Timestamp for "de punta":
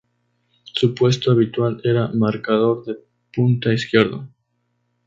2.87-3.71